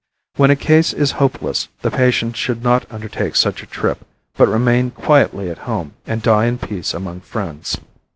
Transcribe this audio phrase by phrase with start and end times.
[0.35, 4.03] When a case is hopeless the patient should not undertake such a trip,
[4.35, 7.77] but remain quietly at home and die in peace among friends.